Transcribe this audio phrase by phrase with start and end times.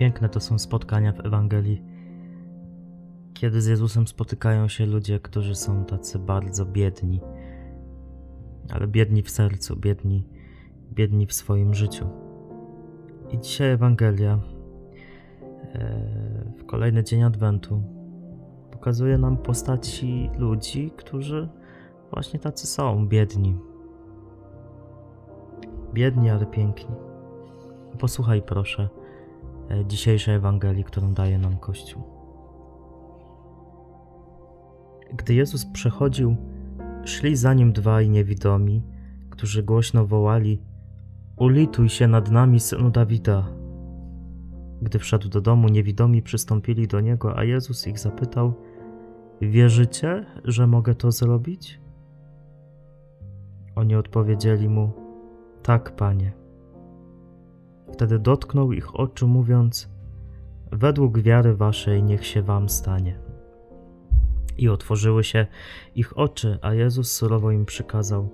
[0.00, 1.82] piękne to są spotkania w Ewangelii,
[3.34, 7.20] kiedy z Jezusem spotykają się ludzie, którzy są tacy bardzo biedni,
[8.70, 10.26] ale biedni w sercu, biedni,
[10.92, 12.06] biedni w swoim życiu.
[13.30, 14.38] I dzisiaj Ewangelia,
[15.74, 17.82] e, w kolejny dzień Adwentu,
[18.70, 21.48] pokazuje nam postaci ludzi, którzy
[22.12, 23.56] właśnie tacy są, biedni.
[25.94, 26.94] Biedni, ale piękni.
[27.98, 28.99] Posłuchaj proszę
[29.86, 32.02] dzisiejszej Ewangelii, którą daje nam Kościół.
[35.12, 36.36] Gdy Jezus przechodził,
[37.04, 38.82] szli za nim dwaj niewidomi,
[39.30, 40.62] którzy głośno wołali:
[41.36, 43.48] Ulituj się nad nami, synu Dawida.
[44.82, 48.54] Gdy wszedł do domu, niewidomi przystąpili do niego, a Jezus ich zapytał:
[49.40, 51.80] Wierzycie, że mogę to zrobić?
[53.76, 54.92] Oni odpowiedzieli mu:
[55.62, 56.39] Tak, panie.
[57.92, 59.90] Wtedy dotknął ich oczu, mówiąc:
[60.72, 63.18] Według wiary waszej niech się wam stanie.
[64.58, 65.46] I otworzyły się
[65.94, 68.28] ich oczy, a Jezus surowo im przykazał: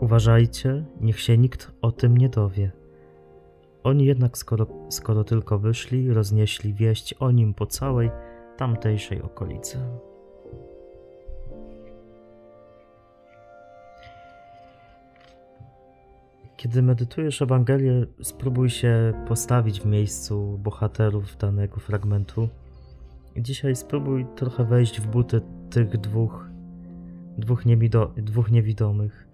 [0.00, 2.72] Uważajcie, niech się nikt o tym nie dowie.
[3.84, 8.10] Oni jednak, skoro, skoro tylko wyszli, roznieśli wieść o nim po całej
[8.56, 9.78] tamtejszej okolicy.
[16.64, 22.48] Kiedy medytujesz Ewangelię, spróbuj się postawić w miejscu bohaterów danego fragmentu.
[23.36, 25.40] Dzisiaj spróbuj trochę wejść w buty
[25.70, 26.48] tych dwóch,
[27.38, 29.28] dwóch, niewido, dwóch niewidomych.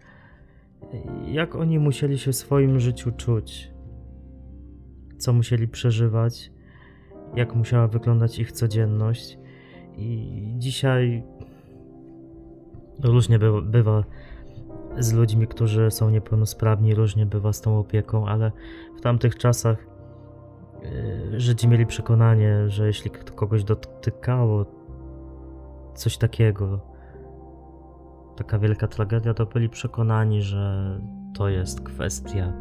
[1.26, 3.70] Jak oni musieli się w swoim życiu czuć?
[5.18, 6.52] Co musieli przeżywać?
[7.36, 9.38] Jak musiała wyglądać ich codzienność?
[9.96, 11.22] I dzisiaj
[13.04, 14.04] różnie bywa,
[14.98, 18.52] z ludźmi, którzy są niepełnosprawni, różnie bywa z tą opieką, ale
[18.96, 19.86] w tamtych czasach
[21.30, 24.66] yy, Żydzi mieli przekonanie, że jeśli kogoś dotykało
[25.94, 26.80] coś takiego,
[28.36, 30.98] taka wielka tragedia, to byli przekonani, że
[31.34, 32.52] to jest kwestia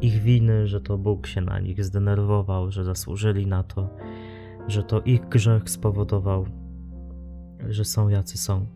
[0.00, 3.88] ich winy, że to Bóg się na nich zdenerwował, że zasłużyli na to,
[4.68, 6.46] że to ich grzech spowodował,
[7.68, 8.66] że są jacy są.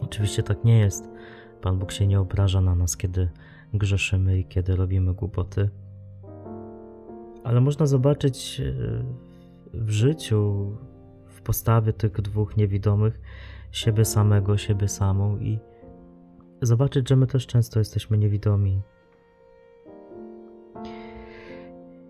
[0.00, 1.15] Oczywiście tak nie jest.
[1.60, 3.28] Pan Bóg się nie obraża na nas, kiedy
[3.74, 5.70] grzeszymy i kiedy robimy głupoty.
[7.44, 8.72] Ale można zobaczyć e,
[9.74, 10.72] w życiu,
[11.26, 13.20] w postawie tych dwóch niewidomych,
[13.72, 15.58] siebie samego, siebie samą i
[16.62, 18.82] zobaczyć, że my też często jesteśmy niewidomi.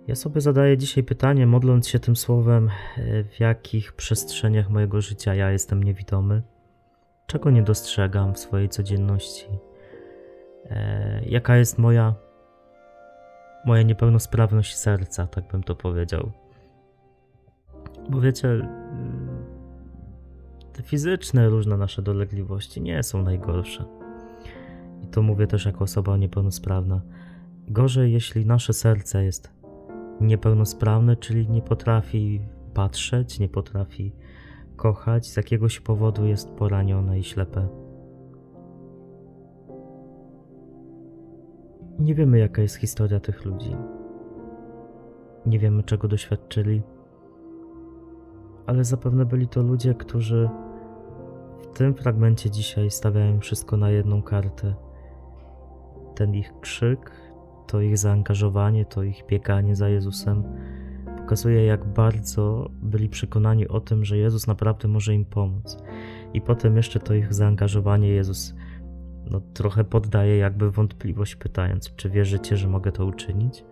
[0.07, 5.35] Ja sobie zadaję dzisiaj pytanie, modląc się tym słowem, e, w jakich przestrzeniach mojego życia
[5.35, 6.43] ja jestem niewidomy
[7.27, 9.47] czego nie dostrzegam w swojej codzienności,
[10.71, 12.15] e, jaka jest moja,
[13.65, 16.33] moja niepełnosprawność serca, tak bym to powiedział.
[18.11, 18.63] Bo wiecie, y,
[20.73, 23.85] te fizyczne różne nasze dolegliwości nie są najgorsze.
[25.03, 27.01] I to mówię też jako osoba niepełnosprawna.
[27.69, 29.51] Gorzej, jeśli nasze serce jest
[30.21, 32.41] niepełnosprawne, czyli nie potrafi
[32.75, 34.13] patrzeć, nie potrafi
[34.77, 37.69] kochać, z jakiegoś powodu jest poranione i ślepe.
[41.99, 43.77] Nie wiemy, jaka jest historia tych ludzi.
[45.47, 46.83] Nie wiemy, czego doświadczyli,
[48.67, 50.51] ale zapewne byli to ludzie, którzy
[51.63, 54.75] w tym fragmencie dzisiaj stawiają wszystko na jedną kartę.
[56.15, 57.11] Ten ich krzyk,
[57.67, 60.45] to ich zaangażowanie, to ich bieganie za Jezusem
[61.27, 65.77] pokazuje, jak bardzo byli przekonani o tym, że Jezus naprawdę może im pomóc.
[66.35, 68.55] I potem jeszcze to ich zaangażowanie Jezus
[69.31, 73.65] no, trochę poddaje jakby wątpliwość, pytając, czy wierzycie, że mogę to uczynić?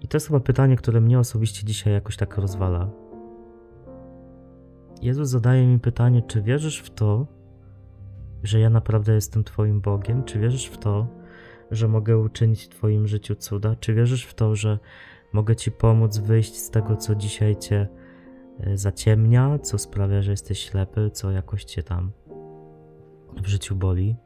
[0.00, 2.90] I to jest chyba pytanie, które mnie osobiście dzisiaj jakoś tak rozwala.
[5.02, 7.26] Jezus zadaje mi pytanie, czy wierzysz w to,
[8.42, 10.24] że ja naprawdę jestem Twoim Bogiem?
[10.24, 11.06] Czy wierzysz w to,
[11.74, 13.76] że mogę uczynić w Twoim życiu cuda?
[13.80, 14.78] Czy wierzysz w to, że
[15.32, 17.88] mogę Ci pomóc wyjść z tego, co dzisiaj Cię
[18.60, 22.12] e, zaciemnia, co sprawia, że jesteś ślepy, co jakoś Cię tam
[23.42, 24.16] w życiu boli?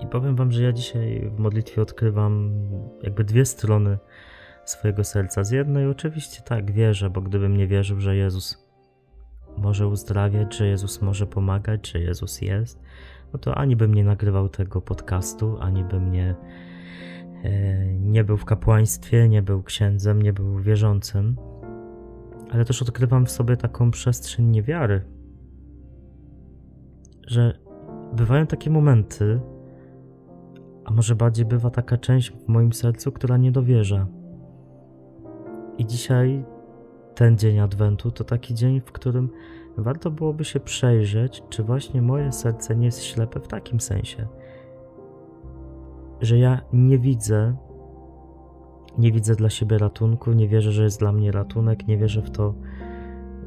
[0.00, 2.52] I powiem Wam, że ja dzisiaj w modlitwie odkrywam
[3.02, 3.98] jakby dwie strony
[4.64, 5.44] swojego serca.
[5.44, 8.64] Z jednej oczywiście tak, wierzę, bo gdybym nie wierzył, że Jezus
[9.56, 12.80] może uzdrawiać, że Jezus może pomagać, że Jezus jest,
[13.34, 16.34] no to ani bym nie nagrywał tego podcastu, ani bym nie,
[17.44, 21.36] e, nie był w kapłaństwie, nie był księdzem, nie był wierzącym.
[22.50, 25.04] Ale też odkrywam w sobie taką przestrzeń niewiary,
[27.26, 27.58] że
[28.16, 29.40] bywają takie momenty,
[30.84, 34.06] A może bardziej bywa taka część w moim sercu, która nie dowierza.
[35.78, 36.44] I dzisiaj,
[37.14, 39.30] ten dzień Adwentu, to taki dzień, w którym
[39.76, 44.26] warto byłoby się przejrzeć, czy właśnie moje serce nie jest ślepe w takim sensie,
[46.20, 47.56] że ja nie widzę,
[48.98, 52.30] nie widzę dla siebie ratunku, nie wierzę, że jest dla mnie ratunek, nie wierzę w
[52.30, 52.54] to,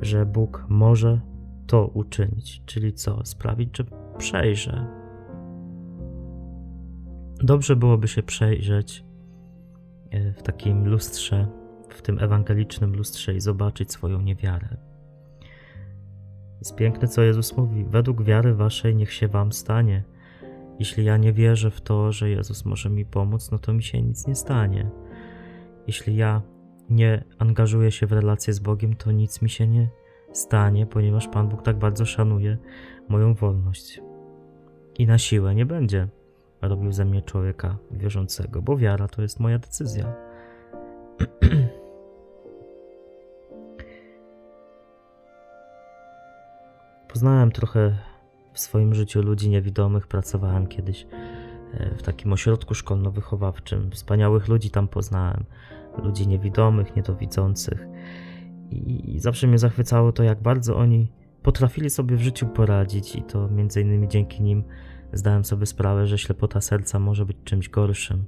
[0.02, 1.22] że Bóg może
[1.68, 2.62] to uczynić.
[2.66, 3.26] Czyli co?
[3.26, 3.84] Sprawić, że
[4.18, 4.88] przejrzę.
[7.44, 9.06] Dobrze byłoby się przejrzeć
[10.12, 11.48] e, w takim lustrze,
[11.90, 14.78] w tym ewangelicznym lustrze i zobaczyć swoją niewiarę.
[16.60, 20.04] Jest piękne, co Jezus mówi: Według wiary waszej niech się wam stanie.
[20.80, 24.02] Jeśli ja nie wierzę w to, że Jezus może mi pomóc, no to mi się
[24.02, 24.92] nic nie stanie.
[25.88, 26.42] Jeśli ja
[26.90, 29.90] nie angażuję się w relacje z Bogiem, to nic mi się nie
[30.32, 32.58] stanie, ponieważ Pan Bóg tak bardzo szanuje
[33.10, 34.02] moją wolność.
[35.00, 36.08] I na siłę nie będzie
[36.62, 40.27] robił ze mnie człowieka wierzącego, bo wiara to jest moja decyzja.
[47.18, 47.98] Poznałem trochę
[48.54, 51.08] w swoim życiu ludzi niewidomych, pracowałem kiedyś
[51.74, 53.92] e, w takim ośrodku szkolno-wychowawczym.
[53.92, 55.44] Wspaniałych ludzi tam poznałem,
[56.04, 57.88] ludzi niewidomych, niedowidzących.
[58.72, 61.12] I, I zawsze mnie zachwycało to, jak bardzo oni
[61.44, 64.64] potrafili sobie w życiu poradzić, i to między innymi dzięki nim
[65.14, 68.26] zdałem sobie sprawę, że ślepota serca może być czymś gorszym.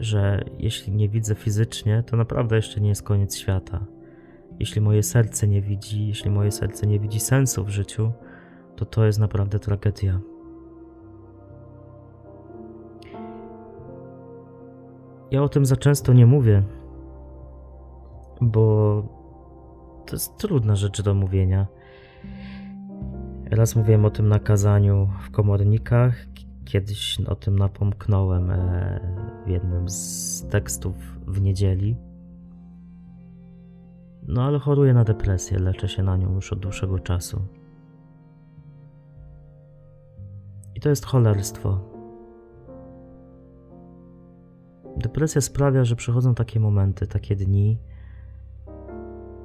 [0.00, 3.93] Że jeśli nie widzę fizycznie, to naprawdę jeszcze nie jest koniec świata.
[4.60, 8.12] Jeśli moje serce nie widzi, jeśli moje serce nie widzi sensu w życiu,
[8.76, 10.20] to to jest naprawdę tragedia.
[15.30, 16.62] Ja o tym za często nie mówię,
[18.40, 19.02] bo
[20.06, 21.66] to jest trudna rzecz do mówienia.
[23.50, 26.26] Raz mówiłem o tym na kazaniu w komornikach,
[26.64, 29.00] kiedyś o tym napomknąłem e,
[29.46, 30.94] w jednym z tekstów
[31.26, 31.96] w niedzieli.
[34.28, 37.42] No ale choruję na depresję, leczę się na nią już od dłuższego czasu.
[40.74, 41.94] I to jest cholerstwo.
[44.96, 47.78] Depresja sprawia, że przychodzą takie momenty, takie dni,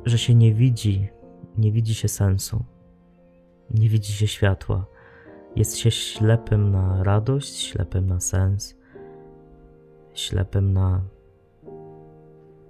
[0.05, 1.09] że się nie widzi,
[1.57, 2.63] nie widzi się sensu,
[3.71, 4.85] nie widzi się światła.
[5.55, 8.75] Jest się ślepym na radość, ślepym na sens,
[10.13, 11.01] ślepym na,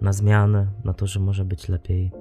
[0.02, 2.12] na zmianę, na to, że może być lepiej.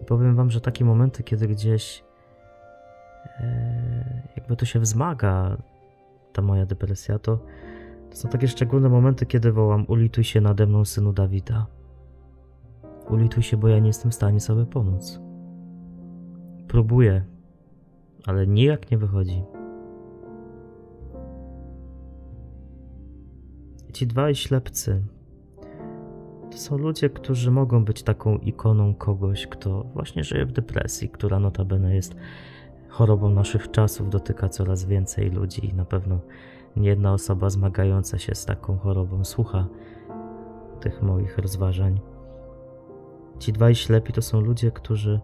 [0.00, 2.04] I powiem Wam, że takie momenty, kiedy gdzieś
[3.40, 5.56] e, jakby to się wzmaga,
[6.32, 7.38] ta moja depresja, to,
[8.10, 11.66] to są takie szczególne momenty, kiedy wołam: Ulituj się nade mną, synu Dawida.
[13.08, 15.20] Ulituj się, bo ja nie jestem w stanie sobie pomóc.
[16.68, 17.24] Próbuję,
[18.26, 19.42] ale nijak nie wychodzi.
[23.94, 25.02] Ci dwaj ślepcy
[26.50, 31.40] to są ludzie, którzy mogą być taką ikoną kogoś, kto właśnie żyje w depresji, która
[31.40, 32.16] notabene jest
[32.88, 36.18] chorobą naszych czasów, dotyka coraz więcej ludzi i na pewno
[36.76, 39.66] nie jedna osoba zmagająca się z taką chorobą słucha
[40.80, 42.00] tych moich rozważań.
[43.38, 45.20] Ci dwaj ślepi to są ludzie, którzy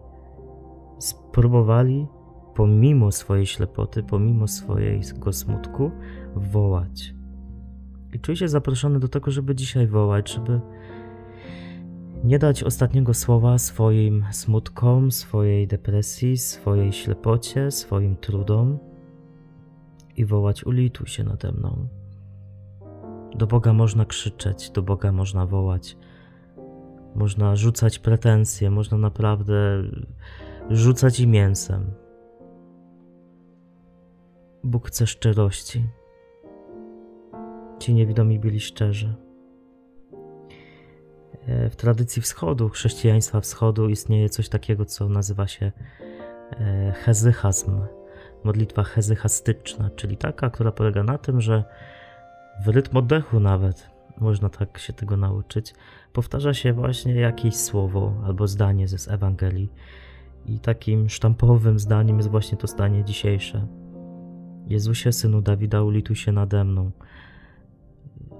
[0.99, 2.07] spróbowali
[2.55, 5.91] pomimo swojej ślepoty, pomimo swojego smutku,
[6.35, 7.20] wołać.
[8.13, 10.61] I czuję się zaproszony do tego, żeby dzisiaj wołać, żeby
[12.23, 18.79] nie dać ostatniego słowa swoim smutkom, swojej depresji, swojej ślepocie, swoim trudom
[20.17, 21.87] i wołać: Ulituj się nade mną.
[23.35, 25.97] Do Boga można krzyczeć, do Boga można wołać,
[27.15, 29.83] można rzucać pretensje, można naprawdę
[30.69, 31.91] rzucać i mięsem.
[34.63, 35.83] Bóg chce szczerości.
[37.81, 39.15] Ci niewidomi byli szczerzy.
[41.47, 45.71] E, w tradycji wschodu, chrześcijaństwa wschodu istnieje coś takiego, co nazywa się
[46.51, 47.81] e, hezychazm,
[48.43, 51.63] modlitwa hezychastyczna, czyli taka, która polega na tym, że
[52.65, 55.73] w rytm oddechu nawet, można tak się tego nauczyć,
[56.13, 59.69] powtarza się właśnie jakieś słowo albo zdanie ze Ewangelii.
[60.45, 63.67] I takim sztampowym zdaniem jest właśnie to zdanie dzisiejsze.
[64.67, 66.91] Jezusie, synu Dawida, ulituj się nade mną.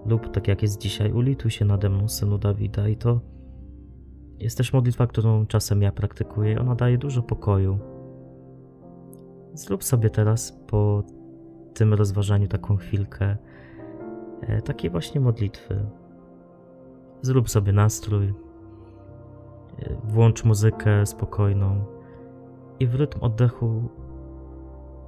[0.05, 2.87] Lub tak jak jest dzisiaj, ulituj się nade mną, synu Dawida.
[2.87, 3.21] I to
[4.39, 6.59] jest też modlitwa, którą czasem ja praktykuję.
[6.59, 7.79] Ona daje dużo pokoju.
[9.53, 11.03] Zrób sobie teraz po
[11.73, 13.37] tym rozważaniu taką chwilkę
[14.41, 15.85] e, takiej właśnie modlitwy.
[17.21, 18.33] Zrób sobie nastrój, e,
[20.03, 21.85] włącz muzykę spokojną
[22.79, 23.89] i w rytm oddechu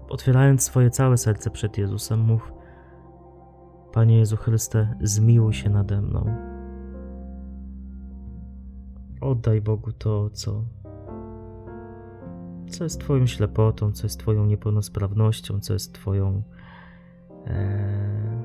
[0.09, 2.53] otwierając swoje całe serce przed Jezusem, mów:
[3.93, 6.35] Panie Jezu Chryste, zmiłuj się nade mną.
[9.21, 10.63] Oddaj Bogu to, co,
[12.69, 16.43] co jest Twoją ślepotą, co jest Twoją niepełnosprawnością, co jest Twoją.
[17.47, 18.43] E,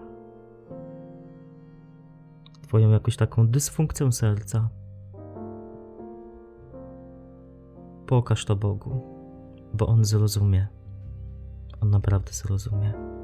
[2.62, 4.68] twoją jakąś taką dysfunkcją serca.
[8.06, 9.00] Pokaż to Bogu,
[9.74, 10.68] bo On zrozumie.
[11.80, 13.18] On naprawdę zrozumie.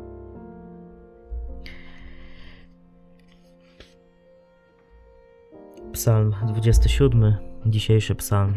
[5.94, 7.34] Psalm 27,
[7.66, 8.54] dzisiejszy psalm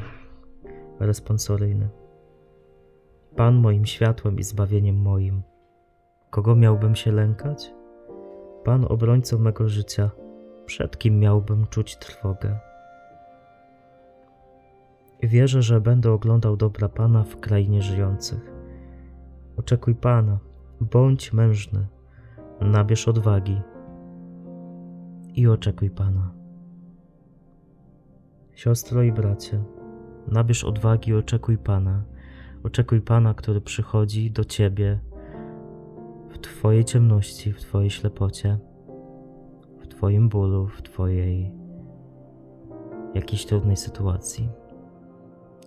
[1.00, 1.90] responsoryjny.
[3.36, 5.42] Pan moim światłem i zbawieniem moim.
[6.30, 7.74] Kogo miałbym się lękać?
[8.64, 10.12] Pan obrońcą mego życia.
[10.66, 12.60] Przed kim miałbym czuć trwogę?
[15.24, 18.52] Wierzę, że będę oglądał dobra Pana w krainie żyjących.
[19.58, 20.40] Oczekuj Pana,
[20.82, 21.88] bądź mężny,
[22.62, 23.62] nabierz odwagi
[25.34, 26.37] i oczekuj Pana.
[28.58, 29.64] Siostro i bracie,
[30.28, 32.04] nabierz odwagi i oczekuj Pana.
[32.64, 35.00] Oczekuj Pana, który przychodzi do Ciebie
[36.30, 38.58] w Twojej ciemności, w Twojej ślepocie,
[39.80, 41.52] w Twoim bólu, w Twojej
[43.14, 44.50] jakiejś trudnej sytuacji.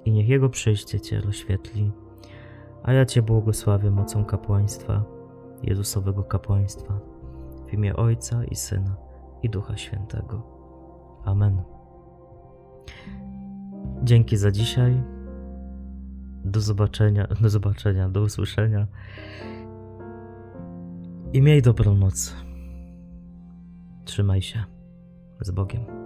[0.04, 1.92] I niech Jego przyjście Cię rozświetli,
[2.82, 5.04] a ja Cię błogosławię mocą kapłaństwa,
[5.62, 7.00] Jezusowego kapłaństwa,
[7.66, 8.97] w imię Ojca i Syna
[9.42, 10.42] i Ducha Świętego.
[11.25, 11.79] Amen.
[14.02, 15.02] Dzięki za dzisiaj.
[16.44, 18.87] Do zobaczenia, do zobaczenia, do usłyszenia.
[21.32, 22.37] I miej dobrą noc.
[24.04, 24.64] Trzymaj się.
[25.40, 26.00] Z Bogiem.